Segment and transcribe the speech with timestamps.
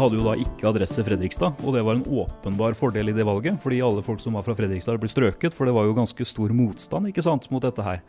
[0.00, 3.58] Hadde jo da ikke adresse Fredrikstad, og det var en åpenbar fordel i det valget.
[3.60, 6.54] Fordi alle folk som var fra Fredrikstad ble strøket, for det var jo ganske stor
[6.56, 8.00] motstand ikke sant, mot dette her.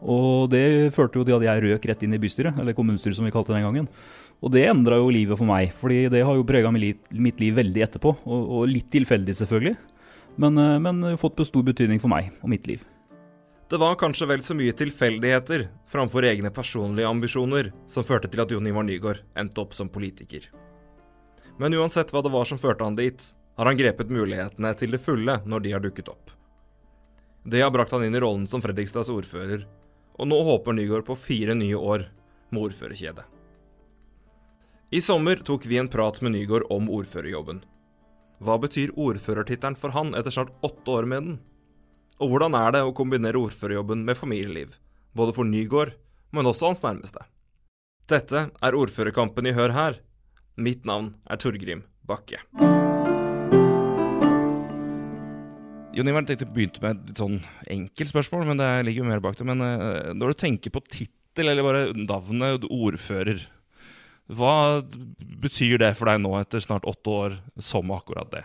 [0.00, 3.26] Og det førte jo til at jeg røk rett inn i bystyret, eller kommunestyret som
[3.26, 3.90] vi kalte det den gangen.
[4.40, 7.84] Og det endra jo livet for meg, fordi det har jo prega mitt liv veldig
[7.88, 8.14] etterpå.
[8.22, 9.74] Og, og litt tilfeldig, selvfølgelig,
[10.40, 12.86] men, eh, men fått stor betydning for meg og mitt liv.
[13.70, 18.50] Det var kanskje vel så mye tilfeldigheter framfor egne personlige ambisjoner som førte til at
[18.50, 20.48] Jon Ivar Nygaard endte opp som politiker.
[21.60, 23.20] Men uansett hva det var som førte han dit,
[23.60, 26.30] har han grepet mulighetene til det fulle når de har dukket opp.
[27.44, 29.66] Det har brakt han inn i rollen som Fredrikstads ordfører,
[30.16, 32.06] og nå håper Nygaard på fire nye år
[32.48, 33.26] med ordførerkjedet.
[34.90, 37.60] I sommer tok vi en prat med Nygaard om ordførerjobben.
[38.40, 41.40] Hva betyr ordførertittelen for han etter snart åtte år med den?
[42.20, 44.78] Og hvordan er det å kombinere ordførerjobben med familieliv,
[45.12, 45.92] både for Nygaard,
[46.32, 47.22] men også hans nærmeste?
[48.08, 50.00] Dette er ordførerkampen i Hør her,
[50.60, 52.36] Mitt navn er Torgrim Bakke.
[55.96, 57.38] Jon Ivar, jeg begynte med et sånn
[57.72, 59.46] enkelt spørsmål, men det ligger jo mer bak det.
[59.48, 63.42] Men uh, når du tenker på tittel, eller bare navnet ordfører,
[64.30, 64.54] hva
[65.40, 68.44] betyr det for deg nå etter snart åtte år som akkurat det?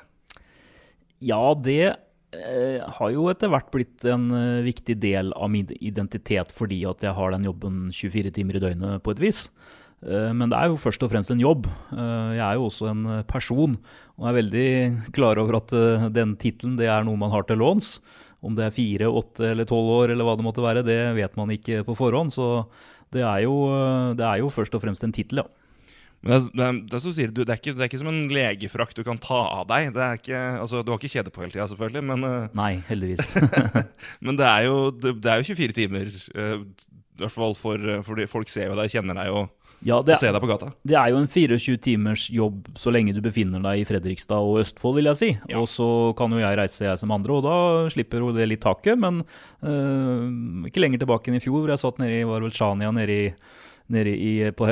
[1.19, 6.55] Ja, det uh, har jo etter hvert blitt en uh, viktig del av min identitet
[6.55, 9.50] fordi at jeg har den jobben 24 timer i døgnet på et vis.
[10.05, 11.67] Eh, men det er jo først og fremst en jobb.
[11.95, 13.75] Eh, jeg er jo også en eh, person
[14.15, 14.69] og er veldig
[15.15, 15.73] klar over at
[16.15, 17.97] den tittelen er noe man har til låns.
[18.45, 21.35] Om det er fire, åtte eller tolv år eller hva det måtte være, det vet
[21.35, 22.31] man ikke på forhånd.
[22.31, 22.63] Så
[23.11, 23.55] det er jo,
[24.15, 25.47] det er jo først og fremst en tittel, ja.
[26.25, 28.97] Men det, det, det, sier, du, det, er ikke, det, er ikke, som en legefrakt
[28.97, 29.91] du kan ta av deg.
[30.21, 32.05] Ikke, altså, du har ikke kjede på hele tida, selvfølgelig.
[32.07, 33.35] Men, Nei, heldigvis.
[34.25, 36.09] men det er, jo, det, er jo 24 timer.
[36.15, 39.44] I hvert fall for, for folk ser jo deg, kjenner deg jo
[39.86, 40.72] ja, det, se deg på gata.
[40.88, 44.62] Det er jo en 24 timers jobb så lenge du befinner deg i Fredrikstad og
[44.63, 45.30] Østfold, vil jeg si.
[45.52, 45.59] Ja.
[45.62, 45.88] Og så
[46.18, 47.58] kan jo jeg reise, jeg som andre, og da
[47.94, 48.97] slipper jo det litt taket.
[49.02, 49.22] Men
[49.66, 53.24] øh, ikke lenger tilbake enn i fjor, hvor jeg satt nede i var nede i
[53.88, 54.66] nede i, på,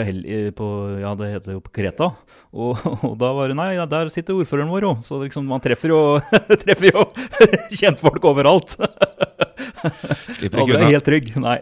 [0.58, 0.68] på,
[1.02, 2.10] ja, det heter jo på Kreta.
[2.52, 5.04] Og, og, da var det Nei, ja, der sitter ordføreren vår òg.
[5.06, 6.02] Så liksom, man treffer jo,
[6.64, 7.06] treffer jo
[7.80, 8.78] kjentfolk overalt.
[10.40, 10.88] Slipper ikke unna.
[10.88, 11.34] er helt trygg.
[11.44, 11.60] Nei.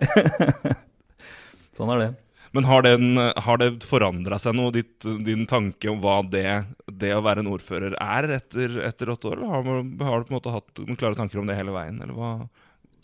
[1.75, 2.11] sånn er det.
[2.51, 7.13] Men har, den, har det forandra seg noe, ditt, din tanke om hva det, det,
[7.15, 9.45] å være en ordfører er etter, etter åtte år?
[9.47, 12.01] Har, har, du på en måte hatt noen klare tanker om det hele veien?
[12.03, 12.33] eller hva?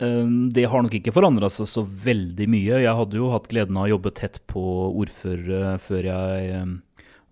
[0.04, 2.82] Ehm, det har nok ikke forandra seg så veldig mye.
[2.84, 6.76] Jeg hadde jo hatt gleden av å jobbe tett på ordførere før jeg ehm,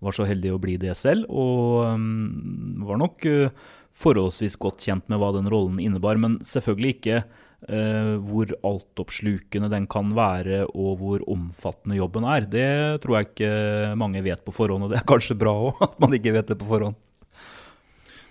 [0.03, 3.67] var så heldig å bli det selv, og ehm, var nok eh,
[3.97, 6.19] forholdsvis godt kjent med hva den rollen innebar.
[6.21, 7.21] Men selvfølgelig ikke
[7.57, 12.45] Uh, hvor altoppslukende den kan være og hvor omfattende jobben er.
[12.45, 13.49] Det tror jeg ikke
[13.97, 16.59] mange vet på forhånd, og det er kanskje bra òg at man ikke vet det
[16.61, 16.93] på forhånd.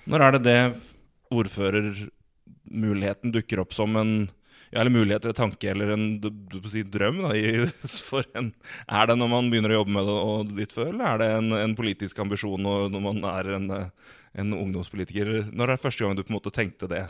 [0.06, 0.60] Når er det det
[1.34, 4.30] ordførermuligheten dukker opp som en
[4.70, 7.66] ja, eller mulighet eller tanke eller en du, du si, drøm da, i,
[8.38, 8.52] en
[8.86, 11.28] Er det når man begynner å jobbe med det og litt før, eller er det
[11.40, 13.66] en, en politisk ambisjon når man er en,
[14.38, 15.26] en ungdomspolitiker?
[15.50, 17.04] Når er det første gang du på en måte tenkte det?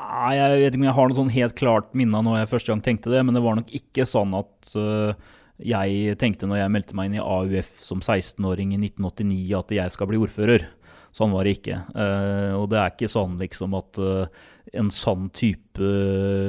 [0.00, 2.72] Nei, Jeg vet ikke om jeg har noe sånn helt klart minne når jeg første
[2.72, 5.12] gang tenkte det, men det var nok ikke sånn at uh,
[5.60, 9.94] jeg tenkte når jeg meldte meg inn i AUF som 16-åring i 1989 at jeg
[9.94, 10.66] skal bli ordfører.
[11.14, 11.80] Sånn var det ikke.
[11.90, 15.88] Uh, og det er ikke sånn liksom at uh, en sånn type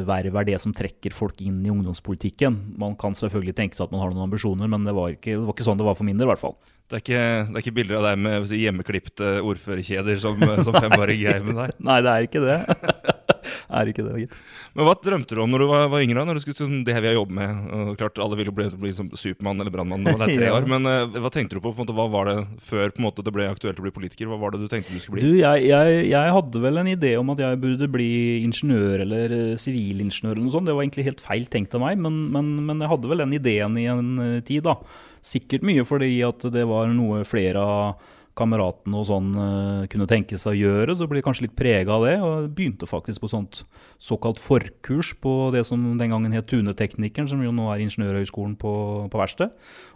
[0.05, 2.59] verv er det som trekker folk inn i ungdomspolitikken.
[2.81, 5.47] Man kan selvfølgelig tenke seg at man har noen ambisjoner, men det var ikke, det
[5.47, 6.59] var ikke sånn det var for min del, i hvert fall.
[6.91, 11.23] Det er, ikke, det er ikke bilder av deg med hjemmeklipte ordførerkjeder som, som femåring
[11.23, 11.75] jeg med deg?
[11.87, 12.59] Nei, det er ikke det.
[13.69, 14.39] er ikke det, gitt.
[14.75, 16.25] Men Hva drømte du om når du var, var yngre?
[16.27, 18.67] Når du skulle, sånn, det her vi har jobbet med og klart Alle ville bli,
[18.81, 20.55] bli som Supermann eller brannmann når det er tre ja.
[20.57, 20.67] år.
[20.69, 21.73] Men uh, hva tenkte du på?
[21.73, 24.29] på måte, hva var det før på en måte, det ble aktuelt å bli politiker?
[24.31, 25.27] Hva var det du tenkte du skulle bli?
[25.27, 28.11] Du, jeg, jeg, jeg hadde vel en idé om at jeg burde bli
[28.41, 30.69] ingeniør eller eh, sivilingeniør eller noe sånt.
[30.69, 33.37] Det var egentlig helt feil tenkt av meg, men, men, men jeg hadde vel den
[33.37, 34.77] ideen i en uh, tid, da.
[35.21, 40.39] Sikkert mye fordi at det var noe flere av kameratene og sånn uh, kunne tenke
[40.39, 42.13] seg å gjøre, så ble jeg kanskje litt prega av det.
[42.23, 43.63] Og begynte faktisk på sånt
[44.01, 48.73] såkalt forkurs på det som den gangen het Tuneteknikeren, som jo nå er Ingeniørhøgskolen på,
[49.11, 49.53] på verksted.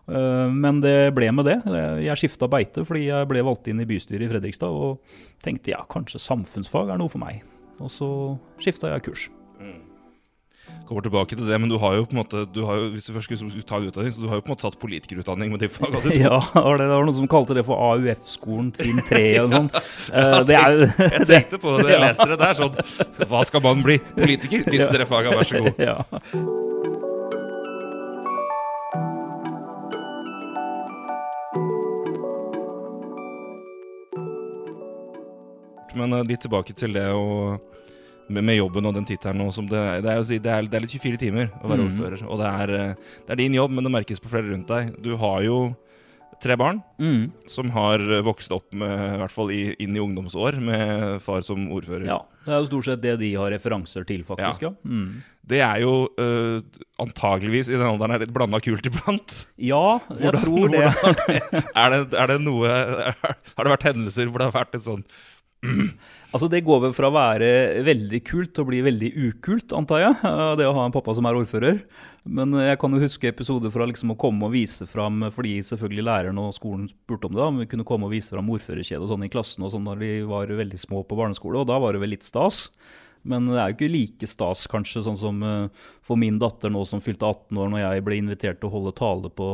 [0.10, 1.58] Uh, men det ble med det.
[2.06, 5.02] Jeg skifta beite fordi jeg ble valgt inn i bystyret i Fredrikstad og
[5.46, 7.44] tenkte ja, kanskje samfunnsfag er noe for meg.
[7.80, 8.08] Og så
[8.62, 9.30] skifta jeg kurs.
[9.60, 9.95] Mm
[10.88, 13.08] kommer tilbake til det, men du har jo på en måte du har jo, Hvis
[13.08, 15.64] du først skulle ta utdanning, så du har jo på en måte tatt politikerutdanning med
[15.64, 16.20] de fagene du tok.
[16.22, 16.40] Ja,
[16.80, 19.72] det var noen som kalte det for AUF-skolen trinn 3 og sånn.
[20.14, 22.40] ja, jeg, jeg tenkte på det da jeg leste det.
[22.42, 24.00] Det er sånn Hva skal man bli?
[24.16, 24.70] Politiker?
[24.70, 25.82] Disse tre fagene, vær så god.
[25.82, 26.00] Ja.
[35.96, 37.56] Men uh, litt tilbake til det å
[38.28, 40.96] med, med jobben og den tittelen nå det, det, er, det, er, det er litt
[40.98, 41.90] 24 timer å være mm.
[41.90, 42.28] ordfører.
[42.28, 44.96] Og det er, det er, din jobb, men det merkes på flere rundt deg.
[45.04, 45.60] Du har jo
[46.44, 47.48] tre barn mm.
[47.50, 51.68] som har vokst opp med, i hvert fall i, inn i ungdomsår med far som
[51.74, 52.08] ordfører.
[52.10, 54.68] Ja, Det er jo stort sett det de har referanser til, faktisk.
[54.68, 54.74] ja.
[54.74, 54.92] ja.
[54.92, 55.24] Mm.
[55.46, 56.58] Det er jo uh,
[57.02, 59.36] antageligvis i den alderen er litt blanda kult iblant.
[59.62, 60.82] Ja, jeg hvordan, tror det.
[60.90, 62.02] er, det.
[62.18, 62.72] Er det noe
[63.56, 65.06] Har det vært hendelser hvor det har vært et sånn
[66.36, 67.48] Altså Det går vel fra å være
[67.88, 70.18] veldig kult til å bli veldig ukult, antar jeg.
[70.60, 71.80] Det å ha en pappa som er ordfører.
[72.26, 76.06] Men jeg kan jo huske episoder fra liksom å komme og vise fram, fordi selvfølgelig
[76.08, 79.14] læreren og skolen spurte om det, om vi kunne komme og vise fram ordførerkjede og
[79.14, 81.96] sånn i klassen og sånn når vi var veldig små på barneskole, og da var
[81.96, 82.66] det vel litt stas.
[83.26, 86.84] Men det er jo ikke like stas, kanskje, sånn som uh, for min datter nå
[86.86, 89.48] som fylte 18 år, når jeg ble invitert til å holde tale på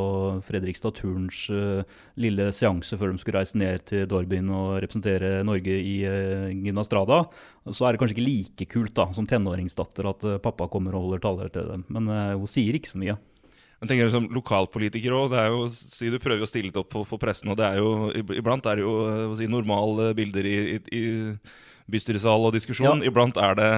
[0.47, 1.81] Fredrikstad Turns uh,
[2.19, 7.23] lille seanse før de skulle reise ned til Dorbyen og representere Norge i uh, Gymnastrada.
[7.71, 11.23] Så er det kanskje ikke like kult da, som tenåringsdatter at pappa kommer og holder
[11.23, 11.87] taler til dem.
[11.93, 13.19] Men hun sier ikke så mye.
[13.81, 15.33] Men tenker du som lokalpolitiker òg,
[15.73, 18.67] si du prøver å stille litt opp for, for pressen, og det er jo iblant
[18.69, 20.57] er det jo si, normale bilder i,
[20.93, 21.01] i
[21.89, 23.01] bystyresal og diskusjon.
[23.01, 23.09] Ja.
[23.09, 23.71] Iblant er det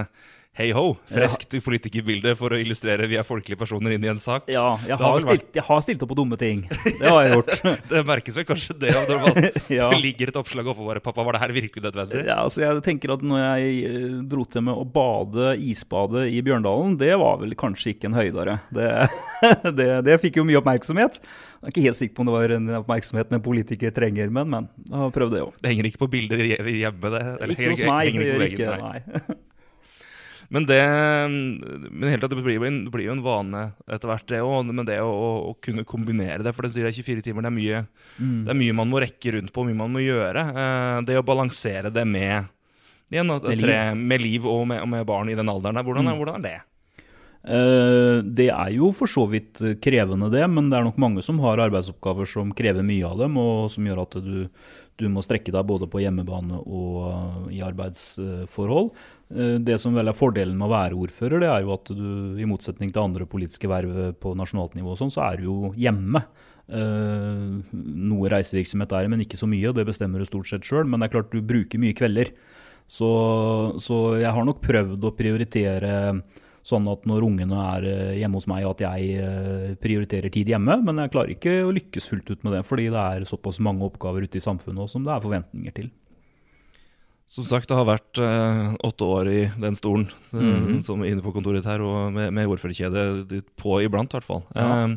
[0.54, 4.46] hei ho, friskt politikerbilde for å illustrere vi er folkelige personer inn i en sak.
[4.54, 6.62] Ja, jeg har, stilt, jeg har, stilt, opp på dumme ting.
[6.70, 7.54] Det har jeg gjort.
[7.90, 9.08] det merkes vel kanskje det om
[9.40, 9.88] det ja.
[9.98, 13.16] ligger et oppslag oppå bare 'Pappa, var det her virkelig nødvendig?' Ja, altså jeg tenker
[13.16, 17.58] at når jeg eh, dro til med å bade isbade i Bjørndalen, det var vel
[17.58, 18.60] kanskje ikke en høydare.
[18.70, 18.92] Det,
[19.80, 21.18] det, det fikk jo mye oppmerksomhet.
[21.18, 24.54] Jeg er ikke helt sikker på om det var en oppmerksomhet en politiker trenger, men,
[24.54, 24.70] men.
[24.86, 25.58] Jeg har prøvd det òg.
[25.64, 27.14] Det henger ikke på bilder hjemme?
[27.18, 27.24] det?
[27.40, 28.12] Eller, ikke hos meg.
[28.12, 29.42] Henger, henger ikke, ikke, nei.
[30.54, 30.82] Men det,
[31.90, 34.68] men helt det, blir det blir jo en vane etter hvert, det òg.
[34.70, 35.14] Men det å,
[35.50, 37.80] å, kunne kombinere det, for det er 24 timer, det er, mye,
[38.20, 38.36] mm.
[38.46, 40.44] det er mye man må rekke rundt på, mye man må gjøre.
[40.52, 42.52] Eh, det å balansere det med,
[43.10, 44.04] igjen, med, tre, liv.
[44.14, 46.22] med liv og med, og med, barn i den alderen der, hvordan, mm.
[46.22, 46.60] hvordan er det?
[47.44, 51.42] Uh, det er jo for så vidt krevende, det, men det er nok mange som
[51.44, 54.38] har arbeidsoppgaver som krever mye av dem, og som gjør at du,
[55.02, 58.94] du må strekke deg både på hjemmebane og uh, i arbeidsforhold.
[58.94, 62.40] Uh, det som vel er fordelen med å være ordfører, det er jo at du
[62.42, 66.22] i motsetning til andre politiske verv på nasjonalt nivå, sånn, så er du jo hjemme.
[66.70, 69.74] noe reisevirksomhet er men ikke så mye.
[69.74, 70.86] Det bestemmer du stort sett sjøl.
[70.88, 72.32] Men det er klart du bruker mye kvelder.
[72.88, 73.10] Så,
[73.82, 75.94] så jeg har nok prøvd å prioritere
[76.64, 80.78] Sånn at når ungene er eh, hjemme hos meg, at jeg eh, prioriterer tid hjemme.
[80.88, 83.84] Men jeg klarer ikke å lykkes fullt ut med det, fordi det er såpass mange
[83.90, 85.92] oppgaver ute i samfunnet som det er forventninger til.
[87.34, 90.82] Som sagt, det har vært eh, åtte år i den stolen mm -hmm.
[90.86, 94.44] som er inne på kontoret her, og med, med ordførerkjede på iblant, i hvert fall.
[94.56, 94.86] Ja.
[94.86, 94.96] Eh,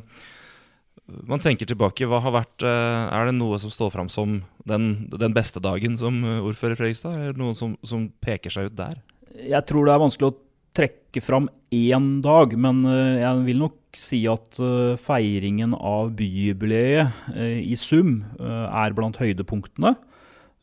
[1.28, 5.32] man tenker tilbake, hva har vært Er det noe som står fram som den, den
[5.32, 7.14] beste dagen som ordfører i Fredrikstad?
[7.14, 8.98] Er det noe som, som peker seg ut der?
[9.36, 10.36] Jeg tror det er vanskelig å
[10.76, 17.32] trekke fram én dag, men eh, jeg vil nok si at eh, feiringen av byjubileet
[17.34, 19.94] eh, i sum er blant høydepunktene.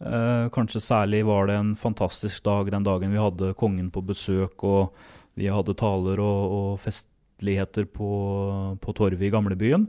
[0.01, 4.89] Kanskje særlig var det en fantastisk dag den dagen vi hadde kongen på besøk, og
[5.39, 8.09] vi hadde taler og, og festligheter på,
[8.83, 9.87] på torvet i gamlebyen.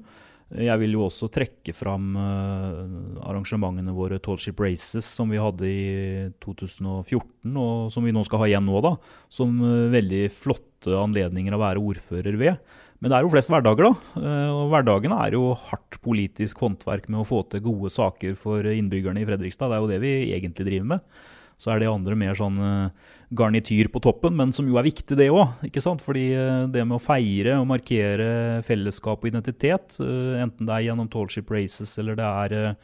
[0.52, 6.29] Jeg vil jo også trekke fram eh, arrangementene våre Tallship Races som vi hadde i
[6.45, 8.93] 2014, og som vi nå skal ha igjen nå, da.
[9.33, 12.76] Som eh, veldig flotte anledninger å være ordfører ved.
[13.05, 14.17] Men det er jo flest hverdager, da.
[14.17, 18.65] Uh, og hverdagene er jo hardt politisk håndverk med å få til gode saker for
[18.65, 19.69] innbyggerne i Fredrikstad.
[19.69, 21.19] Det er jo det vi egentlig driver med.
[21.61, 25.19] Så er det andre mer sånn uh, garnityr på toppen, men som jo er viktig,
[25.21, 25.69] det òg.
[26.01, 31.13] Fordi uh, det med å feire og markere fellesskap og identitet, enten det er gjennom
[31.13, 32.77] Tallship Races eller det er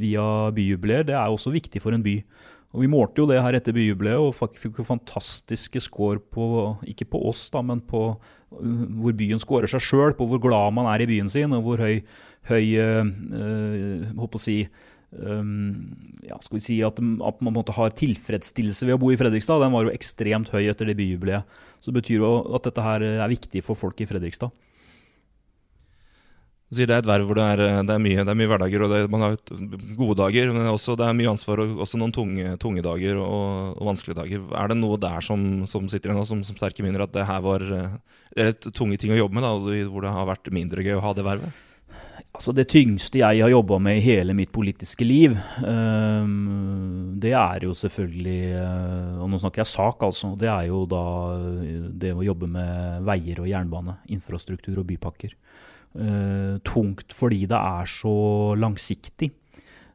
[0.00, 0.24] via
[0.56, 2.22] byjubileer, det er også viktig for en by.
[2.76, 7.08] Og Vi målte jo det her etter byjubileet og fikk jo fantastiske score på ikke
[7.08, 8.10] på oss, da, men på
[8.52, 11.80] hvor byen scorer seg sjøl, på hvor glad man er i byen sin, og hvor
[11.82, 12.02] høy,
[12.50, 14.60] høy øh, håper å si,
[15.16, 15.94] Um,
[16.26, 19.62] ja, skal vi si at, at man måtte ha tilfredsstillelse ved å bo i Fredrikstad.
[19.62, 21.46] Den var jo ekstremt høy etter det byjubileet.
[21.80, 24.50] Så det betyr jo at dette her er viktig for folk i Fredrikstad.
[26.66, 28.90] Det er et verv hvor det er, det er, mye, det er mye, hverdager, og
[28.90, 29.36] det, man har
[29.98, 30.50] gode dager.
[30.50, 34.18] Men også, det er mye ansvar og også noen tunge, tunge dager og, og, vanskelige
[34.18, 34.48] dager.
[34.58, 37.44] Er det noe der som, som sitter igjen som, som sterke minner, at det her
[37.44, 37.62] var
[38.36, 41.06] det er tunge ting å jobbe med, da, hvor det har vært mindre gøy å
[41.06, 41.64] ha det vervet?
[42.36, 47.64] Altså Det tyngste jeg har jobba med i hele mitt politiske liv, um, det er
[47.64, 50.34] jo selvfølgelig uh, Og nå snakker jeg sak, altså.
[50.36, 55.32] Det er jo da eh, det å jobbe med veier og jernbane, infrastruktur og bypakker.
[55.96, 58.12] Uh, tungt fordi det er så
[58.58, 59.32] langsiktig.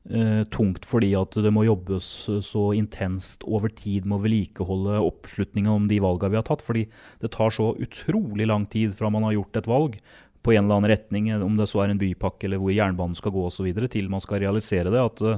[0.10, 2.06] eh, tungt fordi at det må jobbes
[2.42, 6.64] så intenst over tid med å vedlikeholde oppslutninga om de valgene vi har tatt.
[6.66, 6.88] Fordi
[7.22, 10.00] det tar så utrolig lang tid fra man har gjort et valg
[10.42, 13.34] på en eller annen retning, om det så er en bypakke eller hvor jernbanen skal
[13.36, 15.02] gå osv., til man skal realisere det.
[15.02, 15.38] At uh,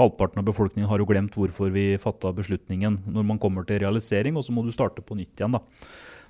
[0.00, 4.34] halvparten av befolkningen har jo glemt hvorfor vi fatta beslutningen når man kommer til realisering,
[4.34, 5.54] og så må du starte på nytt igjen.
[5.54, 5.62] da.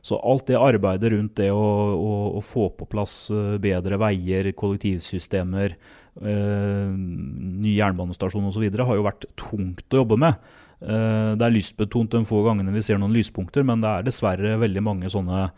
[0.02, 1.64] Så alt det arbeidet rundt det å,
[1.94, 5.76] å, å få på plass uh, bedre veier, kollektivsystemer,
[6.20, 8.64] eh, ny jernbanestasjon osv.
[8.64, 10.40] har jo vært tungt å jobbe med.
[10.80, 14.82] det er lystbetont de få gangene vi ser noen lyspunkter, men det er dessverre veldig
[14.82, 15.50] mange sånne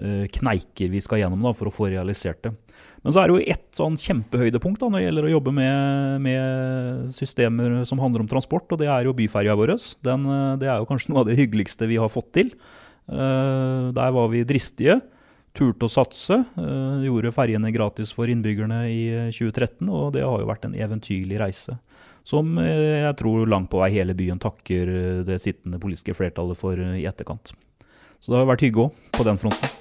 [0.00, 2.54] Eh, kneiker vi skal gjennom da, for å få realisert det.
[3.04, 6.22] Men så er det jo ett sånn kjempehøydepunkt da, når det gjelder å jobbe med,
[6.24, 9.74] med, systemer som handler om transport, og det er jo byferja vår.
[9.76, 10.30] Eh,
[10.62, 12.54] det er jo kanskje noe av det hyggeligste vi har fått til.
[13.08, 14.98] Uh, der var vi dristige,
[15.56, 16.42] turte å satse.
[16.58, 19.02] Uh, gjorde ferjene gratis for innbyggerne i
[19.32, 21.78] 2013, og det har jo vært en eventyrlig reise.
[22.26, 27.06] Som jeg tror langt på vei hele byen takker det sittende politiske flertallet for i
[27.08, 27.54] etterkant.
[28.20, 29.79] Så det har vært hygge òg, på den fronten.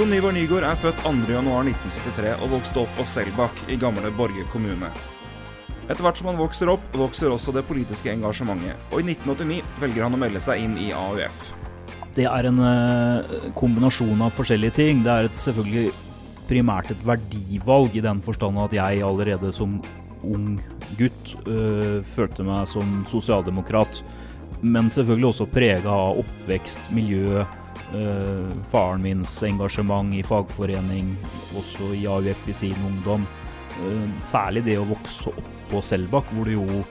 [0.00, 4.88] Jon Ivar Nygaard er født 2.1.1973 og vokste opp på Selbakk i gamle Borge kommune.
[5.92, 10.06] Etter hvert som han vokser opp, vokser også det politiske engasjementet, og i 1989 velger
[10.06, 11.50] han å melde seg inn i AUF.
[12.16, 15.04] Det er en uh, kombinasjon av forskjellige ting.
[15.04, 15.92] Det er et, selvfølgelig
[16.48, 19.82] primært et verdivalg i den forstand at jeg allerede som
[20.24, 20.54] ung
[20.96, 24.00] gutt øh, følte meg som sosialdemokrat.
[24.64, 27.44] Men selvfølgelig også prega av oppvekst, miljø,
[28.70, 31.16] faren mins engasjement i fagforening,
[31.58, 33.26] også i AUF i sin ungdom.
[33.80, 36.82] Uh, særlig det å vokse opp på Selbakk, hvor det jo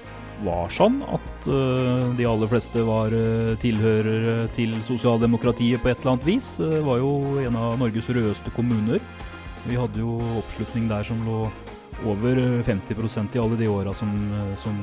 [0.43, 3.15] var sånn at uh, de aller fleste var
[3.63, 6.51] tilhørere til sosialdemokratiet på et eller annet vis.
[6.59, 9.03] Det var jo en av Norges rødeste kommuner.
[9.67, 11.49] Vi hadde jo oppslutning der som lå
[12.05, 14.11] over 50% i alle de åra som,
[14.55, 14.75] som,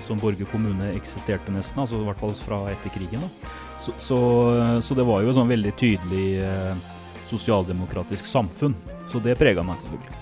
[0.00, 1.80] som, Borge kommune eksisterte, nesten.
[1.80, 3.24] altså I hvert fall fra etter krigen.
[3.80, 4.18] Så, så,
[4.82, 6.74] så, det var jo et sånn veldig tydelig eh,
[7.30, 8.76] sosialdemokratisk samfunn.
[9.10, 10.20] Så det prega meg selvfølgelig.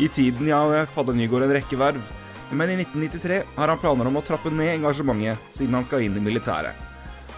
[0.00, 2.04] I tiden i AUF hadde Nygaard en rekke verv,
[2.50, 6.16] men i 1993 har han planer om å trappe ned engasjementet, siden han skal inn
[6.16, 6.88] i militæret.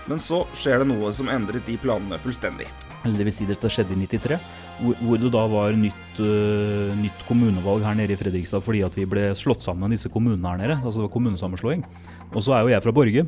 [0.07, 2.67] Men så skjer det noe som endret de planene fullstendig.
[3.03, 4.39] Eller det vil si dette skjedde i 93
[4.83, 9.07] hvor, det da var nytt, uh, nytt, kommunevalg her nede i Fredrikstad fordi at vi
[9.09, 10.79] ble slått sammen disse kommunene her nede.
[10.83, 11.87] Altså det var kommunesammenslåing.
[12.33, 13.27] Og så er jo jeg fra Borge.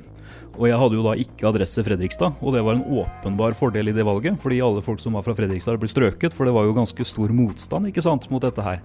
[0.55, 3.95] Og jeg hadde jo da ikke adresse Fredrikstad, og det var en åpenbar fordel i
[3.97, 4.37] det valget.
[4.43, 7.35] Fordi alle folk som var fra Fredrikstad ble strøket, for det var jo ganske stor
[7.35, 8.79] motstand ikke sant, mot dette her.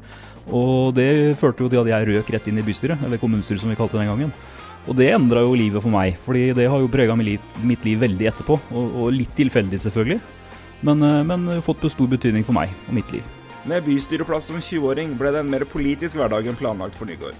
[0.49, 3.69] Og det førte jo til at jeg røk rett inn i bystyret, eller kommunestyret som
[3.69, 4.33] vi kalte det den gangen.
[4.89, 8.31] Og det endra jo livet for meg, fordi det har jo prega mitt liv veldig
[8.31, 8.57] etterpå.
[8.73, 10.21] Og, og litt tilfeldig, selvfølgelig
[10.81, 13.24] men, eh, men fått stor betydning for meg og mitt liv.
[13.67, 17.36] Med bystyreplass som 20-åring ble det en mer politisk hverdag enn planlagt for Nygaard.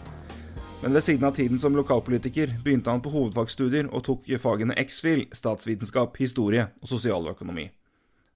[0.82, 5.26] Men ved siden av tiden som lokalpolitiker begynte han på hovedfagsstudier og tok fagene X-FIL,
[5.36, 7.70] statsvitenskap, historie og sosialøkonomi.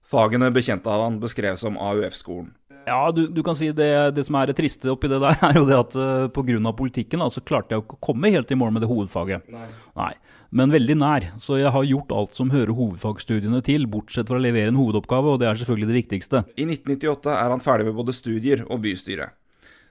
[0.04, 2.52] Fagene bekjente av han beskrev som AUF-skolen.
[2.86, 5.58] Ja, du, du, kan si det, det, som er det triste oppi det der, er
[5.58, 6.72] jo det at uh, pga.
[6.76, 9.46] politikken da, så klarte jeg ikke å komme helt i mål med det hovedfaget.
[9.52, 9.66] Nei.
[9.96, 10.12] Nei.
[10.54, 11.28] Men veldig nær.
[11.40, 15.34] Så jeg har gjort alt som hører hovedfagstudiene til, bortsett fra å levere en hovedoppgave,
[15.34, 16.44] og det er selvfølgelig det viktigste.
[16.54, 19.32] I 1998 er han ferdig med både studier og bystyre.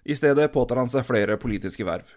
[0.04, 2.12] I stedet påtar han seg flere politiske verv.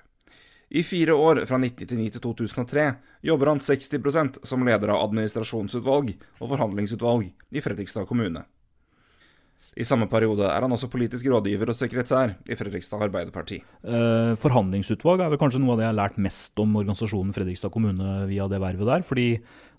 [0.68, 2.86] I fire år, fra 1999 til 2003,
[3.22, 8.42] jobber han 60% som leder av administrasjonsutvalg og forhandlingsutvalg i Fredrikstad kommune.
[9.76, 13.58] I samme periode er han også politisk rådgiver og sekretær i Fredrikstad Arbeiderparti.
[13.84, 17.74] Eh, forhandlingsutvalg er vel kanskje noe av det jeg har lært mest om organisasjonen Fredrikstad
[17.74, 19.04] kommune via det vervet der.
[19.04, 19.28] fordi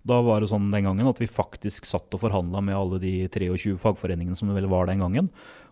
[0.07, 3.13] da var det sånn den gangen at vi faktisk satt og forhandla med alle de
[3.27, 5.31] 23 fagforeningene som det vel var den gangen.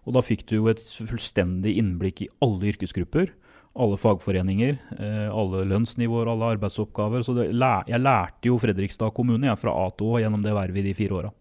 [0.09, 3.29] Og da fikk du jo et fullstendig innblikk i alle yrkesgrupper.
[3.77, 7.23] Alle fagforeninger, eh, alle lønnsnivåer, alle arbeidsoppgaver.
[7.23, 10.81] Så det, jeg lærte jo Fredrikstad kommune jeg, fra A til Å gjennom det vervet
[10.81, 11.35] i de fire åra.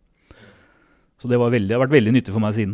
[1.24, 2.72] Så det, veldig, det har vært veldig nyttig for meg siden.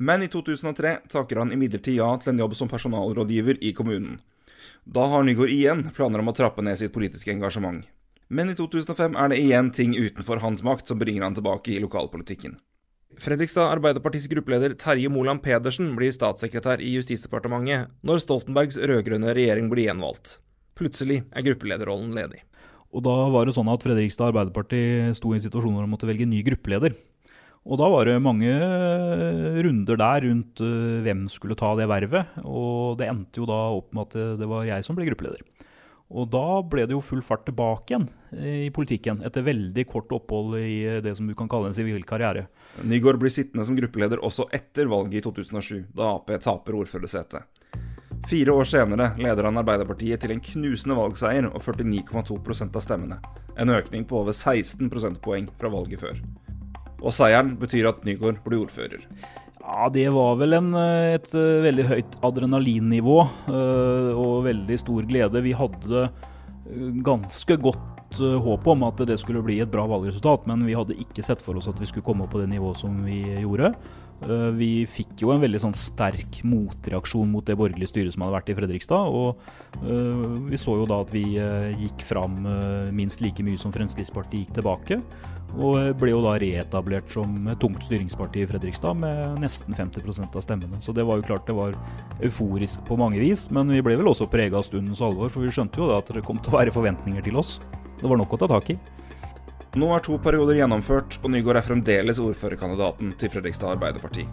[0.00, 4.22] Men i 2003 takker han imidlertid ja til en jobb som personalrådgiver i kommunen.
[4.88, 7.82] Da har Nygaard igjen planer om å trappe ned sitt politiske engasjement.
[8.32, 11.82] Men i 2005 er det igjen ting utenfor hans makt som bringer han tilbake i
[11.84, 12.56] lokalpolitikken.
[13.20, 19.90] Fredrikstad Arbeiderpartis gruppeleder Terje Moland Pedersen blir statssekretær i Justisdepartementet når Stoltenbergs rød-grønne regjering blir
[19.90, 20.38] gjenvalgt.
[20.80, 22.46] Plutselig er gruppelederrollen ledig.
[22.96, 26.08] Og da var det sånn at Fredrikstad Arbeiderparti sto i en situasjon hvor de måtte
[26.08, 26.96] velge ny gruppeleder.
[27.68, 28.48] Og da var det mange
[29.60, 30.62] runder der rundt
[31.04, 32.38] hvem skulle ta det vervet.
[32.48, 35.44] Og det endte jo da opp med at det var jeg som ble gruppeleder.
[36.08, 40.56] Og da ble det jo full fart tilbake igjen i politikken, etter veldig kort opphold
[40.56, 42.46] i det som du kan kalle en sivil karriere.
[42.80, 47.44] Nygaard blir sittende som gruppeleder også etter valget i 2007, da Ap taper ordførersetet.
[48.28, 53.20] Fire år senere leder han Arbeiderpartiet til en knusende valgseier og 49,2% av stemmene.
[53.60, 56.16] En økning på over 16 prosentpoeng fra valget før.
[57.02, 59.04] Og seieren betyr at Nygaard blir ordfører.
[59.58, 63.18] Ja, det var vel en, et veldig høyt adrenalinnivå
[63.52, 65.44] og veldig stor glede.
[65.44, 66.08] Vi hadde
[67.04, 71.24] ganske godt håp om at det skulle bli et bra valgresultat, men vi hadde ikke
[71.24, 73.74] sett for oss at vi skulle komme opp på det nivået som vi gjorde.
[74.26, 78.38] Eh, vi fikk jo en veldig sånn sterk motreaksjon mot det borgerlige styret som hadde
[78.38, 79.12] vært i Fredrikstad.
[79.12, 81.24] Og vi så jo da at vi
[81.84, 82.40] gikk fram
[82.96, 85.02] minst like mye som Fremskrittspartiet gikk tilbake.
[85.56, 90.80] Og ble jo da reetablert som tungt styringsparti i Fredrikstad med nesten 50% av stemmene.
[90.84, 91.74] Så det var jo klart det var
[92.20, 95.32] euforisk på mange vis, men vi ble vel også prega av stundens alvor.
[95.32, 97.56] For vi skjønte jo da at det kom til å være forventninger til oss.
[97.98, 98.78] Det var nok å ta tak i.
[99.78, 104.24] Nå er to perioder gjennomført, og Nygaard er fremdeles ordførerkandidaten til Fredrikstad Arbeiderparti.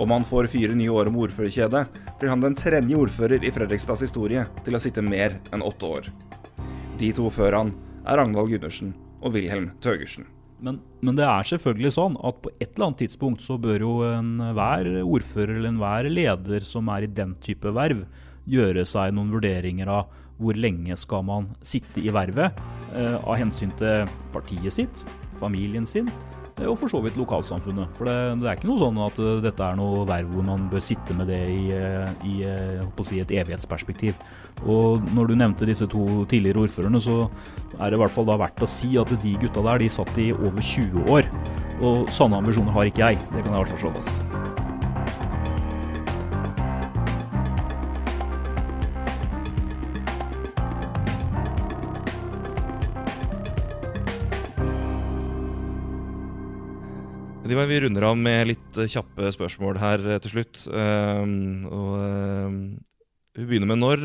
[0.00, 1.84] Om han får fire nye år med ordførerkjede,
[2.20, 6.12] blir han den tredje ordfører i Fredrikstads historie til å sitte mer enn åtte år.
[7.00, 7.72] De to før han
[8.04, 10.26] er Ragnvald Gundersen og Wilhelm Thøgersen.
[10.62, 13.94] Men, men, det er selvfølgelig sånn at på et eller annet tidspunkt så bør jo
[14.06, 18.04] enhver ordfører eller enhver leder som er i den type verv,
[18.46, 20.12] gjøre seg noen vurderinger av
[20.42, 22.58] hvor lenge skal man sitte i vervet
[22.94, 25.02] eh, av hensyn til partiet sitt,
[25.38, 26.10] familien sin
[26.68, 27.92] og for så vidt lokalsamfunnet.
[27.98, 30.68] For det, det, er ikke noe sånn at uh, dette er noe verv hvor man
[30.72, 31.66] bør sitte med det i,
[32.28, 32.36] i
[33.02, 34.18] si et evighetsperspektiv.
[34.62, 37.24] Og når du nevnte disse to tidligere ordførerne, så
[37.78, 40.14] er det i hvert fall da verdt å si at de gutta der de satt
[40.22, 41.28] i over 20 år.
[41.82, 43.22] Og sånne ambisjoner har ikke jeg.
[43.32, 44.51] Det kan jeg i hvert fall slå fast.
[57.42, 60.60] Diva, vi runder av med litt eh, kjappe spørsmål her eh, til slutt.
[60.70, 62.58] Um, og, um,
[63.34, 64.04] vi begynner med når,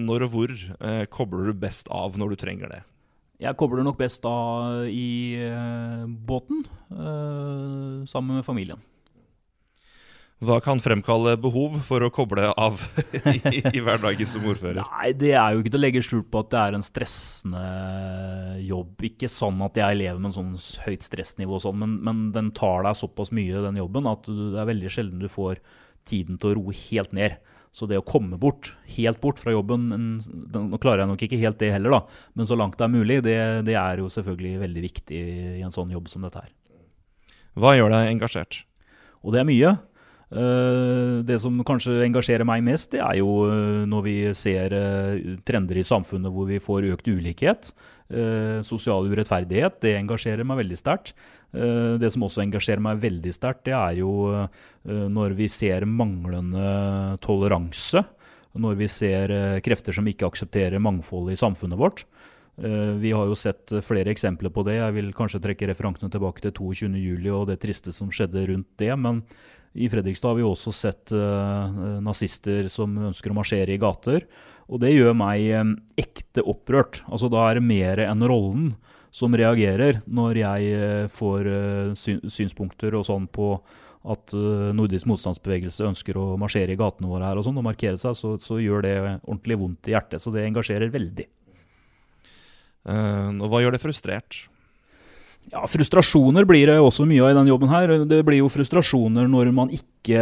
[0.00, 2.78] når og hvor uh, kobler du best av når du trenger det?
[3.42, 6.62] Jeg kobler nok best av i uh, båten,
[6.94, 8.80] uh, sammen med familien.
[10.40, 12.80] Hva kan fremkalle behov for å koble av
[13.28, 14.80] i, i, hverdagen som ordfører?
[14.80, 17.64] Nei, Det er jo ikke til å legge skjul på at det er en stressende
[18.64, 18.94] jobb.
[19.10, 22.86] Ikke sånn at jeg lever med en sånn høyt stressnivå, sånn, men, men, den tar
[22.88, 25.60] deg såpass mye, den jobben, at det er veldig sjelden du får
[26.08, 27.36] tiden til å roe helt ned.
[27.70, 31.60] Så det å komme bort, helt bort fra jobben Nå klarer jeg nok ikke helt
[31.60, 33.36] det heller, da, men så langt det er mulig, det,
[33.68, 35.20] det er jo selvfølgelig veldig viktig
[35.60, 36.50] i en sånn jobb som dette her.
[37.60, 38.62] Hva gjør deg engasjert?
[39.20, 39.76] Og det er mye.
[40.30, 45.34] Eh, det som kanskje engasjerer meg mest, det er jo eh, når vi ser eh,
[45.46, 47.72] trender i samfunnet hvor vi får økt ulikhet.
[48.66, 49.76] Sosial urettferdighet.
[49.84, 51.12] Det engasjerer meg veldig sterkt.
[51.54, 54.10] Det som også engasjerer meg veldig sterkt, det er jo
[54.82, 56.72] når vi ser manglende
[57.22, 58.02] toleranse.
[58.58, 59.30] Når vi ser
[59.62, 62.02] krefter som ikke aksepterer mangfoldet i samfunnet vårt.
[62.60, 64.74] Vi har jo sett flere eksempler på det.
[64.76, 67.30] Jeg vil kanskje trekke referansene tilbake til 22.07.
[67.32, 68.90] og det triste som skjedde rundt det.
[69.00, 69.22] Men
[69.72, 74.26] i Fredrikstad har vi også sett uh, nazister som ønsker å marsjere i gater.
[74.70, 75.48] Og det gjør meg
[75.98, 77.02] ekte opprørt.
[77.10, 78.74] Altså Da er det mer enn rollen
[79.14, 81.48] som reagerer når jeg får
[82.30, 83.56] synspunkter og sånn på
[84.08, 84.32] at
[84.76, 88.36] nordisk motstandsbevegelse ønsker å marsjere i gatene våre her og sånn, og markere seg, så,
[88.40, 90.22] så, gjør det ordentlig vondt i hjertet.
[90.22, 91.26] Så det engasjerer veldig.
[92.88, 94.44] Og hva gjør det frustrert?
[95.48, 97.70] Ja, Frustrasjoner blir det også mye av i denne jobben.
[97.72, 98.04] her.
[98.04, 100.20] Det blir jo frustrasjoner når man ikke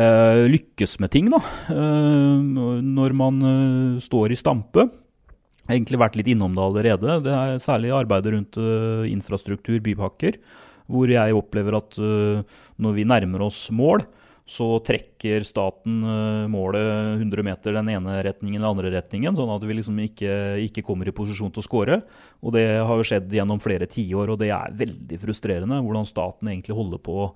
[0.48, 1.28] lykkes med ting.
[1.28, 1.40] da.
[1.68, 2.38] Eh,
[2.80, 4.86] når man eh, står i stampe.
[4.88, 7.18] Jeg har egentlig vært litt innom det allerede.
[7.26, 10.38] Det er særlig arbeidet rundt eh, infrastruktur, bypakker,
[10.88, 14.00] hvor jeg opplever at når vi nærmer oss mål,
[14.48, 19.64] så trekker staten eh, målet 100 meter den ene retningen eller andre retningen, sånn at
[19.68, 20.30] vi liksom ikke,
[20.64, 21.98] ikke kommer i posisjon til å skåre.
[22.40, 26.48] Og det har jo skjedd gjennom flere tiår, og det er veldig frustrerende hvordan staten
[26.48, 27.26] egentlig holder på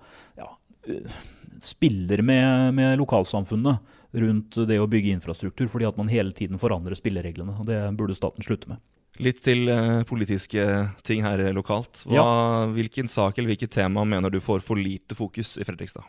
[0.41, 0.49] ja,
[0.89, 1.19] eh,
[1.61, 6.97] spiller med, med lokalsamfunnet rundt det å bygge infrastruktur, fordi at man hele tiden forandrer
[6.97, 7.59] spillereglene.
[7.61, 8.81] og Det burde staten slutte med.
[9.21, 10.65] Litt til uh, politiske
[11.05, 12.07] ting her lokalt.
[12.09, 12.27] Hva, ja.
[12.73, 16.09] Hvilken sak eller hvilket tema mener du får for lite fokus i Fredrikstad?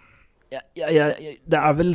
[0.53, 1.93] Jeg, jeg, det er vel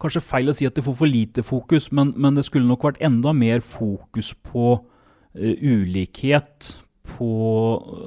[0.00, 2.86] kanskje feil å si at det får for lite fokus, men, men det skulle nok
[2.90, 6.74] vært enda mer fokus på uh, ulikhet.
[7.08, 7.32] På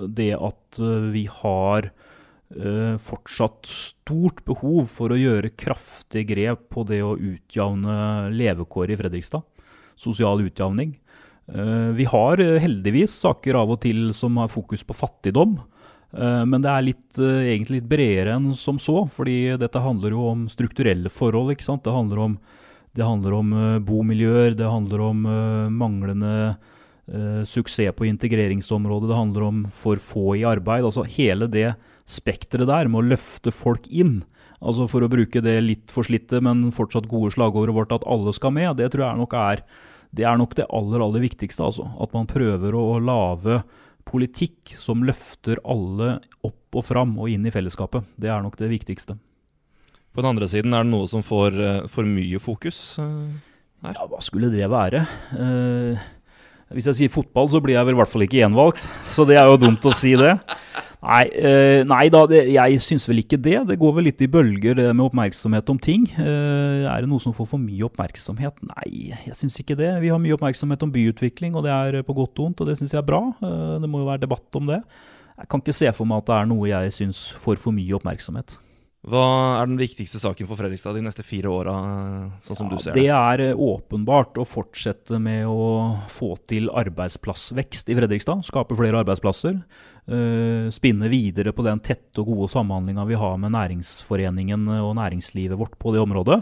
[0.05, 6.85] det at uh, vi har uh, fortsatt stort behov for å gjøre kraftige grep på
[6.87, 9.47] det å utjevne levekår i Fredrikstad.
[9.99, 10.95] Sosial utjevning.
[11.51, 15.57] Vi har heldigvis saker av og til som har fokus på fattigdom.
[16.11, 20.41] Men det er litt, egentlig litt bredere enn som så, fordi dette handler jo om
[20.51, 21.53] strukturelle forhold.
[21.53, 21.85] ikke sant?
[21.85, 22.33] Det handler om,
[22.97, 23.53] det handler om
[23.87, 25.21] bomiljøer, det handler om
[25.71, 26.33] manglende
[27.47, 30.83] suksess på integreringsområdet, det handler om for få i arbeid.
[30.83, 31.69] altså Hele det
[32.11, 34.21] spekteret der med å løfte folk inn.
[34.59, 38.55] altså For å bruke det litt forslitte, men fortsatt gode slagordet vårt at alle skal
[38.55, 39.63] med, det tror jeg nok er
[40.11, 41.63] det er nok det aller, aller viktigste.
[41.63, 41.87] altså.
[42.03, 43.61] At man prøver å lage
[44.07, 48.07] politikk som løfter alle opp og fram og inn i fellesskapet.
[48.19, 49.17] Det er nok det viktigste.
[50.11, 53.29] På den andre siden, er det noe som får eh, for mye fokus uh,
[53.85, 53.95] her?
[53.95, 55.05] Ja, hva skulle det være?
[55.31, 56.01] Uh,
[56.75, 58.87] hvis jeg sier fotball, så blir jeg vel i hvert fall ikke gjenvalgt.
[59.11, 60.35] Så det er jo dumt å si det.
[61.01, 63.55] Nei, eh, nei da, det, jeg syns vel ikke det.
[63.71, 66.05] Det går vel litt i bølger, det med oppmerksomhet om ting.
[66.13, 68.61] Eh, er det noe som får for mye oppmerksomhet?
[68.69, 69.95] Nei, jeg syns ikke det.
[70.03, 72.77] Vi har mye oppmerksomhet om byutvikling, og det er på godt og vondt, og det
[72.77, 73.23] syns jeg er bra.
[73.41, 74.83] Eh, det må jo være debatt om det.
[75.41, 77.97] Jeg kan ikke se for meg at det er noe jeg syns får for mye
[77.97, 78.59] oppmerksomhet.
[79.01, 79.21] Hva
[79.57, 81.73] er den viktigste saken for Fredrikstad de neste fire åra,
[82.45, 83.01] sånn som ja, du ser det?
[83.01, 88.45] Det er eh, åpenbart å fortsette med å få til arbeidsplassvekst i Fredrikstad.
[88.45, 89.57] Skape flere arbeidsplasser.
[90.11, 95.57] Uh, spinne videre på den tette og gode samhandlinga vi har med næringsforeningen og næringslivet
[95.57, 96.41] vårt på det området.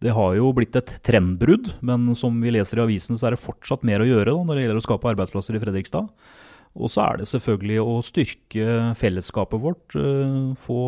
[0.00, 3.42] Det har jo blitt et trendbrudd, men som vi leser i avisen, så er det
[3.42, 6.08] fortsatt mer å gjøre da, når det gjelder å skape arbeidsplasser i Fredrikstad.
[6.78, 9.96] Og så er det selvfølgelig å styrke fellesskapet vårt.
[9.98, 10.82] Eh, få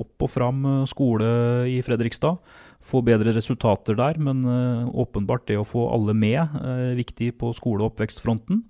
[0.00, 1.28] opp og fram eh, skole
[1.70, 2.40] i Fredrikstad.
[2.88, 7.52] Få bedre resultater der, men eh, åpenbart det å få alle med er viktig på
[7.56, 8.64] skole- og oppvekstfronten.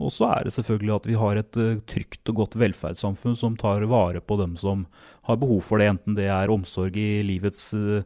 [0.00, 3.56] Og så er det selvfølgelig at vi har et uh, trygt og godt velferdssamfunn som
[3.60, 4.86] tar vare på dem som
[5.28, 8.00] har behov for det, enten det er omsorg i livets uh,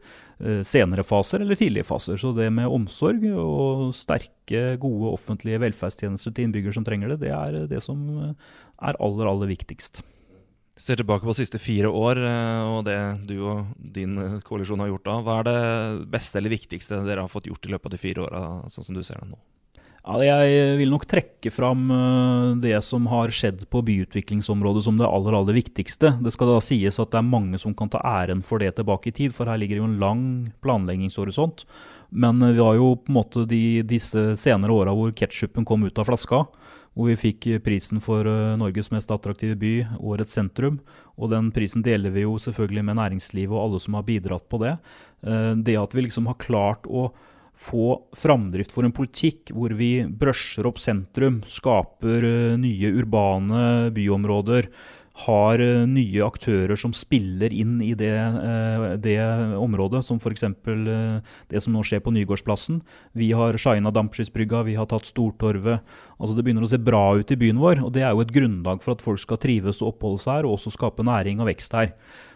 [0.66, 2.18] senere faser eller tidlige faser.
[2.20, 7.30] Så det med omsorg og sterke, gode offentlige velferdstjenester til innbyggere som trenger det, det
[7.33, 10.02] er det som er aller, aller viktigst.
[10.76, 12.98] Ser tilbake på de siste fire år og det
[13.30, 15.18] du og din koalisjon har gjort da.
[15.22, 15.59] Hva er det
[16.11, 18.42] beste eller viktigste dere har fått gjort i løpet av de fire åra,
[18.74, 19.38] sånn som du ser det nå?
[20.04, 25.08] Ja, jeg vil nok trekke fram eh, det som har skjedd på byutviklingsområdet som det
[25.08, 26.10] aller, aller viktigste.
[26.20, 29.08] Det skal da sies at det er mange som kan ta æren for det tilbake
[29.08, 30.26] i tid, for her ligger jo en lang
[30.60, 31.64] planleggingshorisont.
[32.12, 35.88] Men eh, vi har jo på en måte de, disse senere åra hvor ketsjupen kom
[35.88, 36.44] ut av flaska.
[36.94, 40.82] Hvor vi fikk prisen for eh, Norges mest attraktive by, Årets sentrum.
[41.16, 44.60] Og den prisen deler vi jo selvfølgelig med næringslivet og alle som har bidratt på
[44.60, 44.76] det.
[45.24, 47.06] Det at vi liksom har klart å
[47.54, 54.68] få framdrift for en politikk hvor vi brøsjer opp sentrum, skaper eh, nye urbane byområder,
[55.24, 59.18] har eh, nye aktører som spiller inn i det, eh, det
[59.54, 60.42] området, som f.eks.
[61.52, 62.82] det som nå skjer på Nygårdsplassen.
[63.14, 65.86] Vi har shina Dampskipsbrygga, vi har tatt Stortorvet.
[66.18, 68.34] Altså Det begynner å se bra ut i byen vår, og det er jo et
[68.34, 71.52] grunnlag for at folk skal trives og oppholde seg her, og også skape næring og
[71.52, 71.94] vekst her.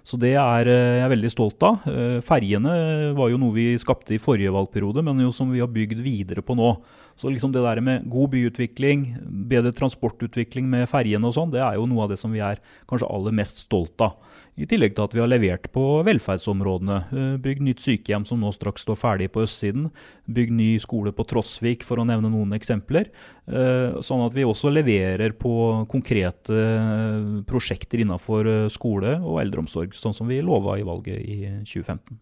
[0.08, 1.82] Så det er eh, jeg veldig stolt av.
[1.90, 2.72] Eh, ferjene
[3.16, 6.44] var jo noe vi skapte i forrige valgperiode, men jo som vi har bygd videre
[6.44, 6.70] på nå.
[7.18, 9.04] Så liksom det der med god byutvikling,
[9.50, 12.62] bedre transportutvikling med ferjene og sånn, det er jo noe av det som vi er
[12.88, 14.16] kanskje aller mest stolt av.
[14.58, 16.96] I tillegg til at vi har levert på velferdsområdene.
[17.14, 19.86] Eh, bygd nytt sykehjem som nå straks står ferdig på østsiden.
[20.26, 23.12] Bygd ny skole på Trosvik, for å nevne noen eksempler.
[23.46, 25.52] Eh, sånn at vi også leverer på
[25.90, 32.18] konkrete eh, prosjekter innenfor skole og eldreomsorg, sånn som vi lova i valget i 2015.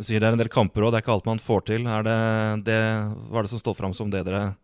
[0.00, 1.86] Du sier det er en del kamper òg, det er ikke alt man får til.
[1.86, 2.18] Det,
[2.66, 2.80] det,
[3.30, 4.56] hva er det som står fram som det dere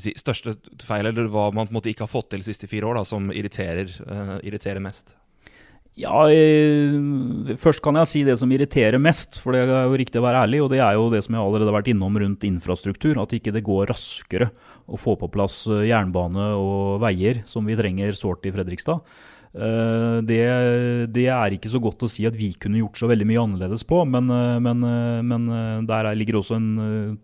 [0.00, 3.04] si, største feil, eller hva man ikke har fått til de siste fire år, da,
[3.08, 5.16] som irriterer, uh, irriterer mest?
[5.96, 10.20] Ja, jeg, først kan jeg si det som irriterer mest, for det er jo riktig
[10.20, 10.58] å være ærlig.
[10.60, 13.16] Og det er jo det som jeg allerede har vært innom rundt infrastruktur.
[13.22, 14.50] At ikke det går raskere
[14.84, 19.00] å få på plass eh, jernbane og veier, som vi trenger sårt i Fredrikstad.
[19.56, 20.42] Eh, det,
[21.16, 23.86] det, er ikke så godt å si at vi kunne gjort så veldig mye annerledes
[23.88, 24.28] på, men,
[24.68, 24.84] men,
[25.24, 25.48] men
[25.88, 26.70] der ligger også en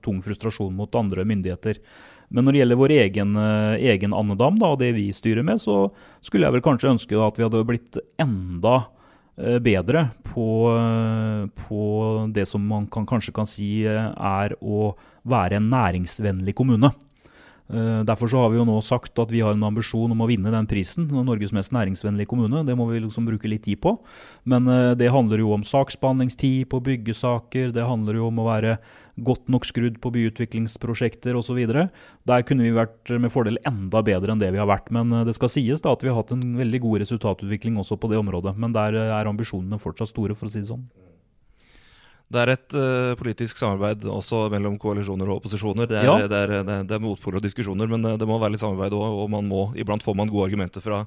[0.01, 1.85] tung frustrasjon mot andre myndigheter.
[2.33, 5.61] Men når det gjelder vår egen, eh, egen andedam da, og det vi styrer med,
[5.61, 5.93] så
[6.25, 8.87] skulle jeg vel kanskje ønske at vi hadde blitt enda
[9.37, 11.83] eh, bedre på, eh, på,
[12.33, 14.95] det som man kan, kanskje kan si er å
[15.29, 16.93] være en næringsvennlig kommune.
[17.73, 20.29] Eh, Derfor så har vi jo nå sagt at vi har en ambisjon om å
[20.29, 21.07] vinne den prisen.
[21.09, 22.65] Norges mest næringsvennlige kommune.
[22.67, 23.97] Det må vi liksom bruke litt tid på.
[24.45, 27.73] Men eh, det handler jo om saksbehandlingstid på byggesaker.
[27.73, 28.77] Det handler jo om å være
[29.23, 31.61] godt nok skrudd på byutviklingsprosjekter osv.
[32.29, 34.93] Der kunne vi vært med fordel enda bedre enn det vi har vært.
[34.93, 37.97] Men eh, det skal sies da at vi har hatt en veldig god resultatutvikling også
[37.97, 38.57] på det området.
[38.61, 40.85] Men der er ambisjonene fortsatt store, for å si det sånn.
[42.33, 45.89] Det er et uh, politisk samarbeid også mellom koalisjoner og opposisjoner.
[45.91, 46.17] Det er, Ja.
[46.25, 48.65] det er, det er, det er motpoler og diskusjoner, men eh, det må være litt
[48.65, 49.21] samarbeid òg.
[49.25, 51.03] Og man må, iblant får man gode argumenter fra,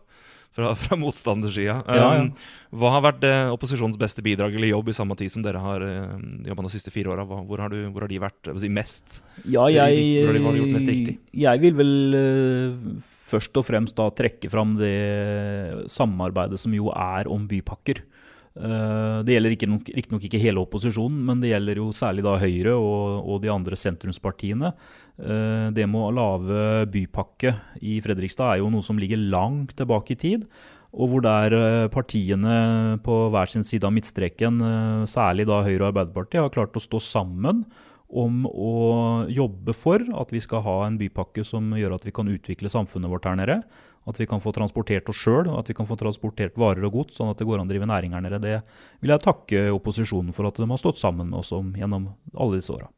[0.53, 1.79] fra, fra motstandersida.
[1.87, 2.21] Ja, ja.
[2.21, 2.29] Um,
[2.77, 5.81] hva har vært uh, opposisjonens beste bidrag eller jobb i samme tid som dere har
[5.81, 7.25] uh, jobba de siste fire åra?
[7.25, 9.21] Hvor, har hvor har de vært si, mest?
[9.47, 11.17] Ja, jeg, de gjort mest riktig?
[11.33, 14.93] jeg vil vel uh, først og fremst da trekke fram det
[15.89, 18.03] samarbeidet som jo er om bypakker.
[18.55, 22.37] Eh, det gjelder ikke nok- riktignok ikke hele opposisjonen, men det gjelder jo særlig da
[22.39, 24.71] Høyre og, og de andre sentrumspartiene.
[25.19, 30.15] Eh, det med å lage bypakke i Fredrikstad er jo noe som ligger langt tilbake
[30.15, 30.47] i tid.
[30.95, 34.63] Og hvor der eh, partiene på hver sin side av midtstreken,
[35.11, 37.65] særlig da Høyre og Arbeiderpartiet, har klart å stå sammen
[38.07, 42.29] om å jobbe for at vi skal ha en bypakke som gjør at vi kan
[42.29, 43.61] utvikle samfunnet vårt her nede.
[44.05, 47.17] At vi kan få transportert oss sjøl, at vi kan få transportert varer og gods,
[47.17, 48.37] sånn at det går an å drive næring her nede.
[48.43, 48.59] Det
[49.01, 52.59] vil jeg takke opposisjonen for at de har stått sammen med oss om gjennom alle
[52.59, 52.91] disse åra.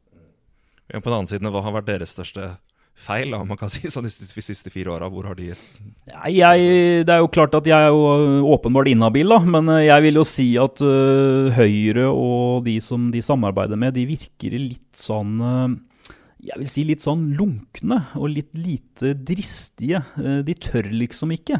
[0.88, 2.58] Ja, på den annen side, hva har vært deres største
[2.98, 5.08] feil, da, man kan si, sånn de siste, fire åra?
[5.12, 9.40] Hvor har de Jeg, det er jo klart at jeg er jo åpenbart inhabil, da,
[9.56, 13.96] men eh, jeg vil jo si at uh, Høyre og de som de samarbeider med,
[13.96, 15.76] de virker litt sånn uh,
[16.38, 20.04] jeg vil si litt sånn lunkne og litt lite dristige.
[20.22, 21.58] Eh, De tør liksom ikke.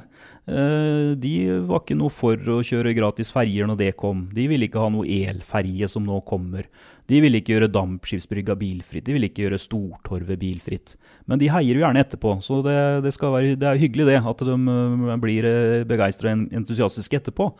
[0.48, 1.32] Eh, De
[1.68, 4.26] var ikke noe for å kjøre gratis ferjer når det kom.
[4.34, 6.68] De ville ikke ha noe elferje som nå kommer.
[7.08, 9.06] De ville ikke gjøre Dampskipsbrygga bilfritt.
[9.06, 10.96] De ville ikke gjøre Stortorvet bilfritt.
[11.28, 14.44] Men de heier jo gjerne etterpå, så det, det, være, det er hyggelig det at
[14.44, 15.48] de øh, blir
[15.88, 17.50] begeistra og entusiastiske etterpå.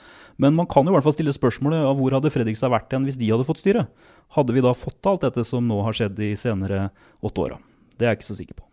[0.41, 3.09] Men man kan jo i hvert fall stille spørsmålet av hvor hadde Fredrikstad vært igjen
[3.09, 3.89] hvis de hadde fått styre?
[4.37, 6.89] Hadde vi da fått alt dette som nå har skjedd de senere
[7.25, 7.61] åtte åra?
[7.97, 8.68] Det er jeg ikke så sikker på.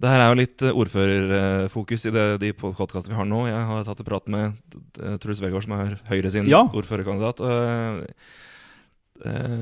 [0.00, 3.42] Det her er jo litt eh, ordførerfokus i det, de podkastene vi har nå.
[3.50, 4.56] Jeg har tatt en prat med
[4.96, 6.62] eh, Truls Vegård, som er Høyre sin Ja.
[6.72, 7.42] ordførerkandidat.
[7.44, 8.06] eh,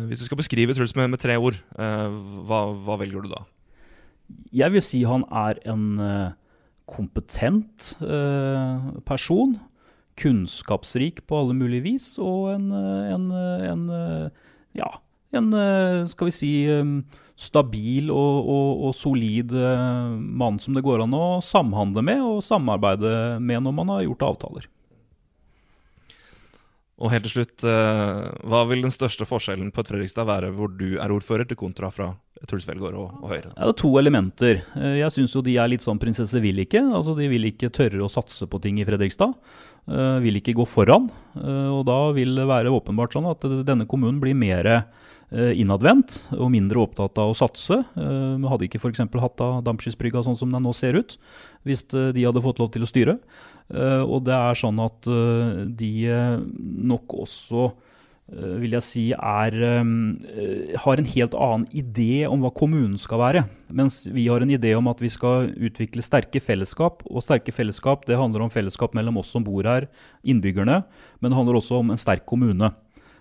[0.07, 3.40] hvis du skal beskrive Truls med, med tre ord, hva, hva velger du da?
[4.55, 5.88] Jeg vil si han er en
[6.87, 7.96] kompetent
[9.09, 9.57] person.
[10.18, 13.27] Kunnskapsrik på alle mulige vis, og en, en,
[13.66, 13.85] en
[14.79, 14.88] ja,
[15.36, 16.94] en eh, skal vi si eh,
[17.38, 22.42] stabil og, og, og solid eh, mann som det går an å samhandle med og
[22.44, 24.68] samarbeide med når man har gjort avtaler.
[26.98, 30.96] Og helt til slutt, hva vil den største forskjellen på et Fredrikstad være hvor du
[30.98, 32.08] er ordfører, til kontra fra
[32.50, 33.52] Truls Velgaard og, og Høyre?
[33.52, 34.64] Ja, det er to elementer.
[34.98, 36.82] Jeg syns jo de er litt sånn prinsesse vil ikke.
[36.90, 39.30] Altså de vil ikke tørre å satse på ting i Fredrikstad.
[40.26, 41.06] Vil ikke gå foran.
[41.38, 44.72] Og da vil det være åpenbart sånn at denne kommunen blir mer
[45.30, 47.82] innadvendt og mindre opptatt av å satse.
[47.96, 49.02] Eh, Vi hadde ikke f.eks.
[49.04, 51.18] hatt av Dampskipsbrygga sånn som den nå ser ut,
[51.68, 53.18] hvis eh, de hadde fått lov til å styre.
[53.68, 56.40] Eh, Og det er sånn at eh, de eh,
[56.88, 57.66] nok også
[58.32, 63.20] eh, vil jeg si er, eh, har en helt annen idé om hva kommunen skal
[63.20, 63.44] være.
[63.68, 67.04] Mens vi har en idé om at vi skal utvikle sterke fellesskap.
[67.12, 69.90] Og sterke fellesskap det handler om fellesskap mellom oss som bor her,
[70.24, 70.82] innbyggerne.
[71.20, 72.72] Men det handler også om en sterk kommune.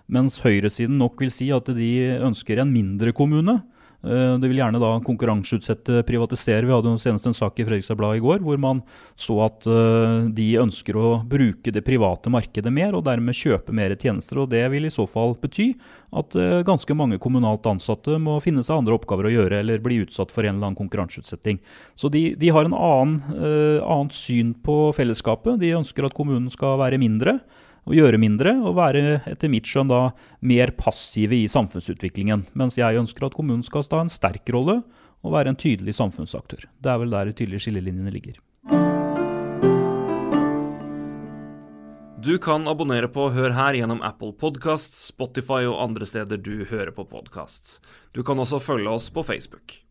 [0.07, 1.91] Mens høyresiden nok vil si at de
[2.23, 3.59] ønsker en mindre kommune.
[4.05, 6.65] Eh, De vil gjerne da konkurranseutsette, privatisere.
[6.67, 8.83] Vi hadde jo senest en sak i Fredrikstad Blad i går hvor man
[9.17, 13.95] så at eh, de ønsker å bruke det private markedet mer, og dermed kjøpe mer
[13.97, 14.43] tjenester.
[14.43, 15.71] og Det vil i så fall bety
[16.15, 20.03] at eh, ganske mange kommunalt ansatte må finne seg andre oppgaver å gjøre, eller bli
[20.05, 21.59] utsatt for en eller annen konkurranseutsetting.
[21.97, 23.17] Så de, de har en annen,
[23.81, 25.57] annet syn på fellesskapet.
[25.61, 27.39] De ønsker at kommunen skal være mindre
[27.87, 30.01] og gjøre mindre, og være etter mitt skjønn da
[30.43, 32.45] mer passive i samfunnsutviklingen.
[32.59, 34.81] Mens jeg ønsker at kommunen skal ta en sterk rolle
[35.23, 36.67] og være en tydelig samfunnsaktør.
[36.83, 38.37] Det er vel der de tydelige skillelinjene ligger.
[42.27, 46.91] Du kan abonnere på Hør her gjennom Apple Podcasts, Spotify og andre steder du hører
[46.91, 47.77] på podcasts.
[48.11, 49.86] Du kan også følge oss på Facebook.